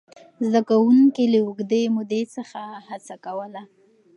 زده 0.47 0.61
کوونکي 0.69 1.23
له 1.33 1.39
اوږدې 1.45 1.81
مودې 1.95 2.21
هڅه 2.87 3.15
کوله. 3.25 3.61